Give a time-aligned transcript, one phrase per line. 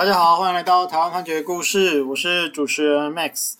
[0.00, 3.56] 大家好，欢迎来到台湾判决故事，我是主持人 Max。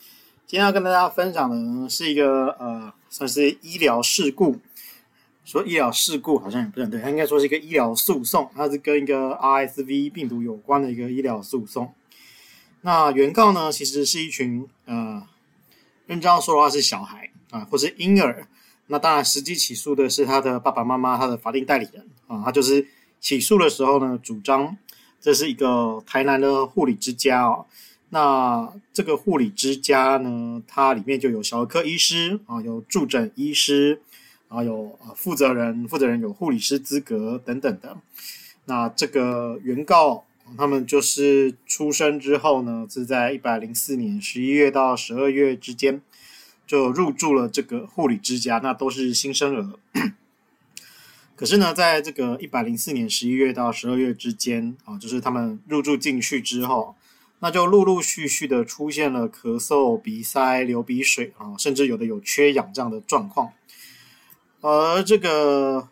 [0.47, 4.59] 今天要跟大家分享的呢是一个呃，算是医疗事故。
[5.45, 11.93] 说医疗事故好像也不对，它应该说是一个医疗诉讼，它是跟一个 RSV 病毒有关的一个医疗诉讼。
[12.81, 15.23] 那原告呢，其实是一群呃，
[16.07, 18.47] 认真说的话是小孩啊，或是婴儿。
[18.87, 22.41] 那当然，实际起诉的是他的爸爸妈妈，他的法定代理人啊。
[22.47, 22.89] 他就是
[23.21, 24.79] 起诉的时候呢，主张
[25.21, 27.67] 这是一个台南的护理之家哦。
[28.09, 34.01] 那这个护理之家呢，它里面就有小儿科医师啊，有助诊医师
[34.49, 37.99] 啊，有负责人，负责人有护理师资格等等的。
[38.65, 40.25] 那这个原告
[40.57, 46.01] 他们就是出生之后呢，是在一百零四年十一月到十二月之间。
[46.67, 49.75] 就入住了这个护理之家，那都是新生儿。
[51.41, 56.95] 可是呢，在这个一百零四年十一月到十二月之间啊，就是他们入住进去之后，
[57.39, 63.53] 那就陆陆续续的出现了咳嗽、鼻塞、流鼻水啊，甚至有的有缺氧这样的状况。
[64.61, 65.89] 而这个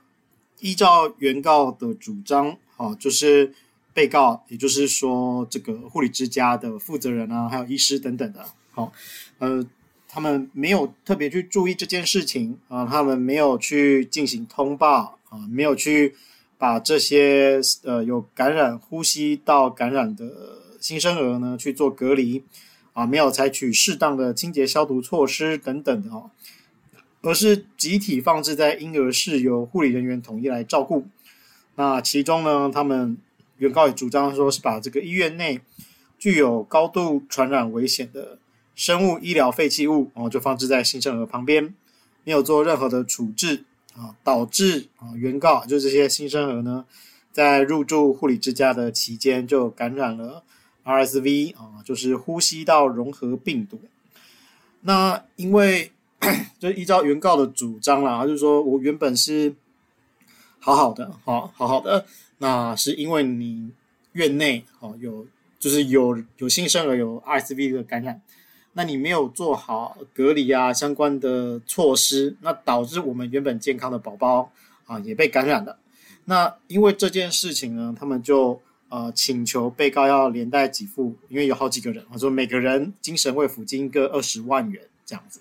[0.61, 3.55] 依照原告的主张啊，就是
[3.95, 8.93] 被告，也就是说这个护理之家的负责人啊，还有医师等等的，好，
[9.39, 9.67] 呃。
[10.11, 16.15] 他们没有特别去注意这件事情啊，他们没有去进行通报啊，没有去
[16.57, 22.43] 把这些呃有感染、呼吸道感染的新生儿呢去做隔离
[22.93, 26.31] 啊，没有采取适当的清洁消毒措施等等的哦，
[27.23, 31.07] 而是集体放置在婴儿室，由护理人员统一来照顾。
[31.77, 33.17] 那其中呢，他们
[33.59, 35.61] 原告也主张说是把这个医院内
[36.19, 38.39] 具有高度传染危险的。
[38.75, 41.75] 生物医疗废弃物哦，就放置在新生儿旁边，
[42.23, 43.65] 没有做任何的处置
[43.99, 46.85] 啊，导致啊原告就这些新生儿呢，
[47.33, 50.45] 在入住护理之家的期间就感染了
[50.85, 53.81] RSV 啊，就是呼吸道融合病毒。
[54.83, 55.91] 那因为
[56.61, 59.55] 就依照原告的主张啦，就是说我原本是
[60.61, 62.07] 好好的，好好好的，
[62.39, 63.73] 那是因为你
[64.13, 65.27] 院内哦有
[65.59, 68.23] 就是有有新生儿有 RSV 的感染。
[68.79, 74.53] 那你没有做好隔离啊相关的措施，那导致我们原本健康的宝宝
[74.87, 75.77] 啊也被感染了。
[76.27, 85.41] 那因为这件事情呢，他们就呃请求被告要连带给付，因为有好几个人，我说每个人精神慰抚金各二十万元这样子。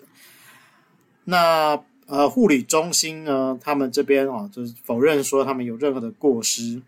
[1.22, 6.82] 那呃护理中心呢，他们这边啊就是否认说他们有任何的过失，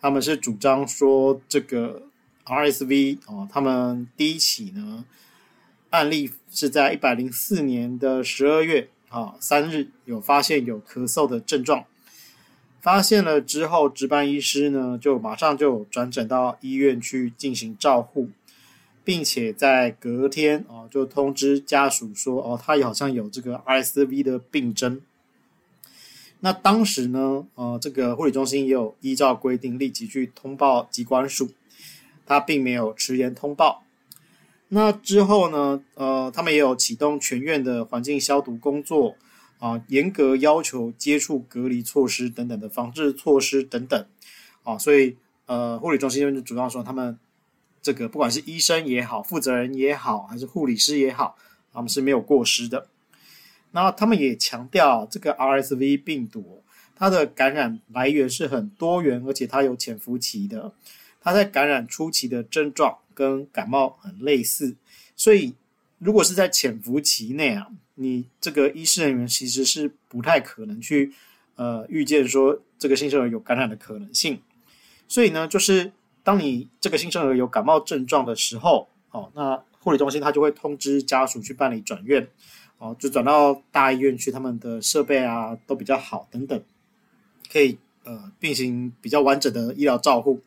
[0.00, 2.02] 他们是主张说这个
[2.44, 5.04] RSV 啊，他们第一起呢。
[5.90, 11.84] 案例是在一百零四年的十二月啊三日有发现有咳嗽的症状，
[12.80, 18.28] 发现了之后，值班医师呢就马上就转诊到医院去进行照护，
[19.02, 25.00] 并且在隔天啊就通知家属说哦，他好像有这个 RSV 的病征。
[26.40, 31.50] 那当时呢，呃，这个护理中心也有依照规定立即去通报机关署，
[32.24, 33.82] 他并没有迟延通报。
[34.70, 35.82] 那之后呢？
[35.94, 39.16] 呃，他们也有启动全院的环境消毒工作
[39.58, 44.06] 啊，严格要求接触隔离措施等等的防治措施等等
[44.64, 47.18] 啊，所以呃，护理中心就主张说，他们
[47.80, 51.38] 这个不管是医生也好，负责人也好，还是护理师也好，
[51.72, 52.88] 他们是没有过失的。
[53.70, 56.62] 那他们也强调，这个 RSV 病毒
[56.94, 60.74] 它的感染来源是很多元，而且它有潜伏期的，
[61.22, 62.98] 它在感染初期的症状。
[63.18, 64.76] 跟感冒很类似，
[65.16, 65.52] 所以
[65.98, 71.12] 如果是在潜伏期内啊，你这个医师人员其实是不太可能去
[71.56, 74.40] 呃预见说这个新生儿有感染的可能性。
[75.08, 75.90] 所以呢，就是
[76.22, 82.28] 当你这个新生儿有感冒症状的时候，哦，那护理中心他就会通知家属去办理转院，
[82.78, 86.62] 哦，就转到大医院去，他们的设备啊都比较好等等，
[87.50, 90.40] 可以呃进行比较完整的医疗照护。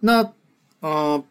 [0.00, 0.32] 那
[0.80, 1.22] 嗯。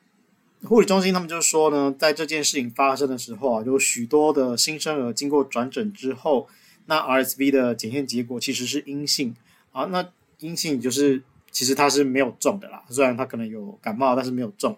[0.64, 6.48] 护理中心他们就说呢，在这件事情发生的时候啊，有许多的新生儿经过转诊之后，
[6.88, 9.36] 那 RSV 的检验结果其实是阴性
[9.72, 9.86] 啊。
[9.86, 10.10] 那
[10.40, 11.22] 阴性就是
[11.52, 14.76] 其实他是没有中的啦，虽然他可能有感冒，但是没有中。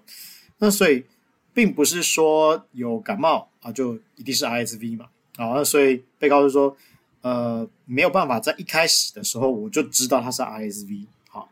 [0.57, 1.05] 那所以
[1.53, 5.05] 并不是说有感冒啊就一定是 RSV 嘛。
[5.37, 6.75] 啊，那所以被告就说，
[7.21, 11.05] 呃，没有办法在一开始的时候我就知道他是 RSV。
[11.29, 11.49] 好。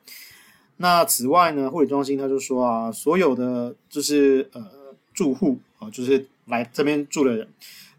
[0.77, 4.65] 那此外呢，护理中心他就说啊，所有的就是呃
[5.13, 7.47] 住户啊，就是来这边住的人，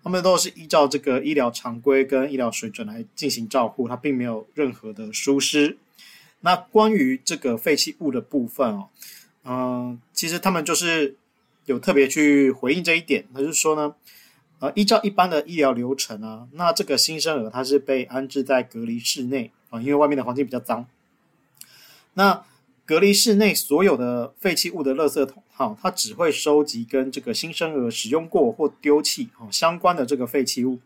[0.05, 5.79] 他们都是依照这个医疗常规跟医疗水准来进行照护，他并没有任何的疏失。
[6.41, 8.89] 那关于这个废弃物的部分哦，
[9.45, 11.17] 嗯，其实他们就是
[11.65, 13.95] 有特别去回应这一点，他就说呢，
[14.59, 20.87] 呃，依照一般的医疗流程啊，那这个新生儿他是被安置在隔离室内啊，因为外面的环境比较脏。
[22.13, 22.45] 那
[22.87, 30.79] 隔离室内所有的废弃物的垃圾桶，哈，它只会收集跟这个新生儿使用过或丢弃哦相关的这个废弃物，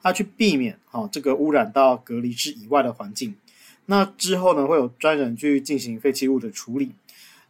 [0.00, 3.34] 它去避免哈这个污染到隔离室以外的环境。
[3.86, 6.92] 那之后呢，会有专人去进行废弃物的处理。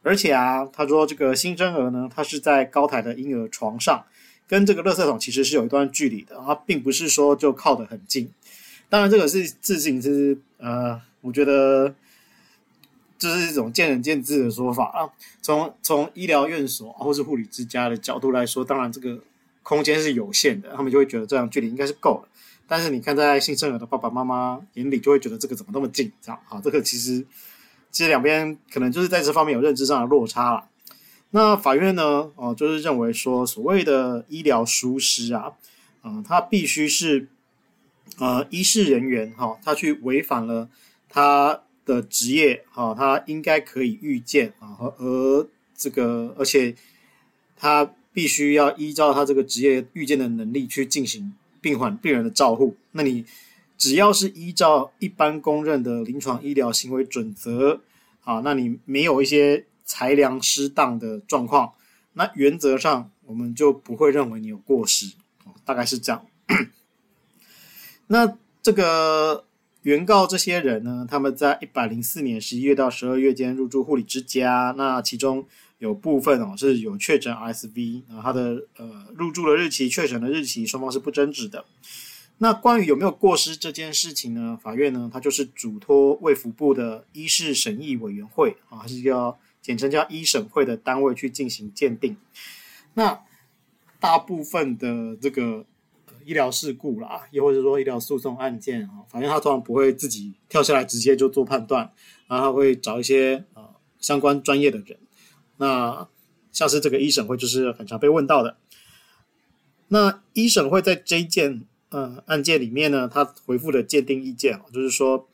[0.02, 4.02] 而且啊，他说这个新生儿呢，他是在高台的婴儿床上，
[4.48, 8.30] 跟这个垃圾桶其实是有一段距离的，它并不是说就靠得很近。
[8.88, 11.94] 当然，这个是自行是呃，我觉得。
[13.20, 15.06] 这是一种见仁见智的说法啊。
[15.42, 19.20] 从从医疗院所或是护理之家的角度来说，当然这个
[19.62, 22.28] 空间是有限的，他们就会觉得这样距离应该是够了。
[22.66, 26.10] 但是你看在新生儿的爸爸妈妈眼里，就会觉得这个怎么那么近？
[26.22, 27.24] 这样啊，这个其实
[27.90, 30.64] 其实两边可能就是在这方面有认知上的落差了。
[31.30, 35.52] 那法院呢，哦，就是认为说，所谓的医疗疏失啊，
[36.02, 37.28] 嗯，他必须是
[38.18, 40.68] 呃医事人员哈，他去违反了
[41.08, 41.60] 他。
[41.90, 46.76] 的职业哈，他应该可以预见啊，而而这个，而且
[47.56, 52.76] 他必须要依照他这个职业预见的能力去进行病患病人的照护。
[52.92, 53.24] 那你
[53.76, 57.80] 只要是依照一般公认的临床医疗行为准则
[58.22, 61.72] 啊，那你没有一些裁量失当的状况，
[62.12, 65.14] 那原则上我们就不会认为你有过失，
[65.64, 66.24] 大概是这样。
[68.06, 69.44] 那这个。
[69.82, 75.46] 原告这些人呢，他们在一百零四年十一月到十二月间入住护理之家，那其中
[75.78, 81.64] 有部分哦是有确诊 RSV，啊，他的呃入住的日期、确诊的日期，双方是不争执的。
[82.38, 92.16] 那关于有没有过失这件事情呢，法院呢，他就是嘱托卫福部的医事审议委员会啊，还是叫简称叫医审会的单位去进行鉴定。
[92.92, 93.20] 那
[93.98, 95.64] 大部分的这个。
[96.24, 101.92] 医疗事故啦，又或者说医疗诉讼案件啊，反正他通常不会自己跳下来直接就做判断，
[102.28, 103.68] 然后他会找一些呃
[103.98, 104.98] 相关专业的人。
[105.56, 106.08] 那
[106.52, 108.56] 像是这个一审会就是很常被问到的。
[109.88, 115.28] 那一审会在这一件呃案件里面呢，他回复的鉴定意见啊，就是说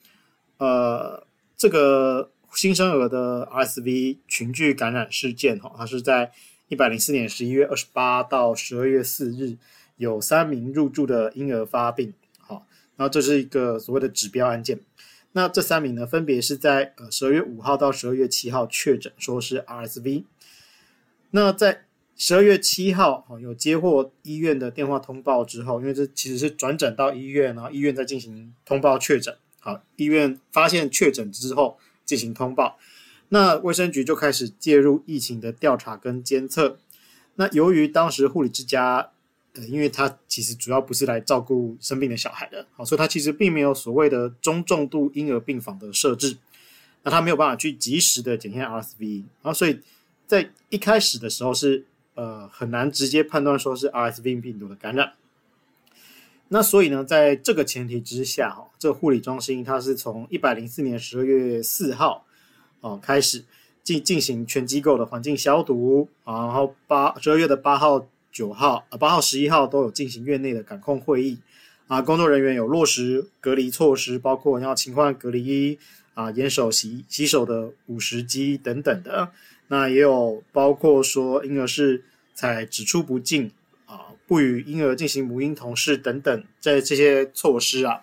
[0.59, 6.33] 呃这个新生儿的 RSV 群聚感染事件哈，它是在
[6.69, 9.57] 一百零四年十一月二十八到十二月四日。
[9.97, 12.67] 有三名入住的婴儿发病，好，
[12.97, 14.81] 然后这是一个所谓的指标案件。
[15.33, 20.25] 那这三名呢，分别是在呃十二月五号到十二月七号确诊，说是 RSV。
[21.31, 21.85] 那在
[22.17, 29.35] 十二月七号，有接获医院的电话通报之后，因为这其实是转诊到医院，然后医院再进行通报确诊。
[29.61, 32.79] 好，医院发现确诊之后进行通报，
[33.31, 36.79] 那卫生局就开始介入疫情的调查跟监测。
[37.35, 39.11] 那由于当时护理之家。
[39.65, 46.37] 因为他其实主要不是来照顾生病的小孩的，好，所以他其实并没有所谓的中重度婴儿病房的设置，
[47.03, 49.81] 那他没有办法去及时的检验 RSV，然后所以
[50.27, 55.15] 在一开始的时候是呃很难直接判断说是 RSV 病毒的感染。
[56.49, 62.25] 那所以呢，在这个前提之下，哈，这个护理中心它是从一百零四年十二月四号
[62.81, 63.45] 哦开始
[63.83, 68.07] 进进行全机构的环境消毒啊，然后八十二月的八号。
[68.37, 71.39] 九号、啊八号、十一号都有进行院内的感控会议，
[71.87, 75.79] 啊，工作人员有落实隔离措施，包括要勤换隔离衣，
[76.13, 79.31] 啊，严守洗洗手的五十机等等的。
[79.69, 83.51] 那也有包括说婴儿室采只出不进，
[83.87, 88.03] 啊，不与婴儿进行母婴同室等等，在这些措施啊。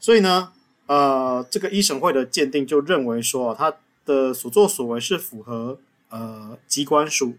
[0.00, 0.50] 所以呢，
[0.86, 5.78] 呃，这个一审会的鉴定就认为说，他的所作所为是符合
[6.08, 7.36] 呃机关署。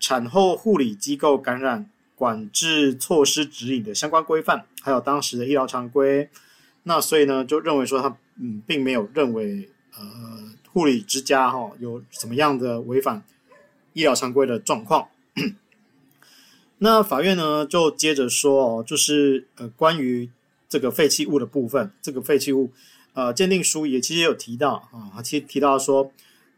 [0.00, 6.28] 产后护理机构感染管制措施指引的相关规范，还有当时的医疗常规，
[6.84, 10.02] 那所以呢，就认为说他嗯，并没有认为呃
[10.72, 13.22] 护理之家哈、有什么样的违反
[13.92, 15.08] 医疗常规的状况。
[16.78, 20.30] 那法院呢就接着说哦，就是呃关于
[20.68, 22.70] 这个废弃物的部分，这个废弃物
[23.12, 26.10] 呃鉴定书也其实有提到啊，其实提到说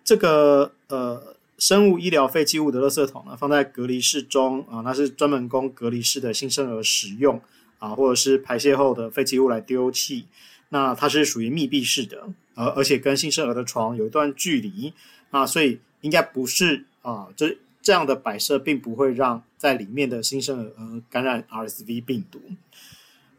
[0.04, 1.36] 这个呃。
[1.58, 7.40] 生物医疗废弃物的垃圾桶呢，放在隔离室中啊，那是专门供隔离室的新生儿使用
[7.78, 10.26] 啊，或者是排泄后的废弃物来丢弃。
[10.70, 14.92] 那它是属于密闭式的，而而且跟新生儿的床有一段距离
[15.30, 22.40] 啊，所以应该不是啊，这这样的摆设并不会让在里面的新生儿感染 RSV 病毒。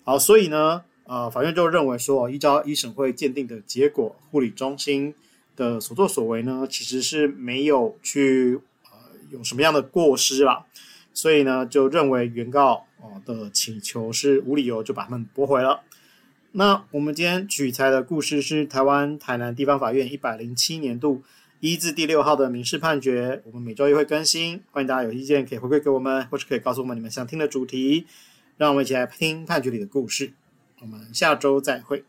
[0.04, 5.16] 好，所以呢，呃，法院就认为说，依照一审会鉴定的结果，护理中心。
[5.56, 8.92] 的所作所为呢，其实是没有去呃
[9.30, 10.66] 有什么样的过失啦，
[11.14, 15.82] 所以呢就认为原告哦的请求是无理由，就把他们驳回了。
[16.54, 21.24] 那我们今天取材的故事是台湾台南地方法院一百零七年度
[21.60, 28.06] 一至第六号的民事判决，我们每周一会更新，欢迎大家有意见可以回馈给我们，或是可以告诉我们你们想听的主题，
[28.58, 30.34] 让我们一起来听判决里的故事。
[30.82, 32.04] 我们下周再会。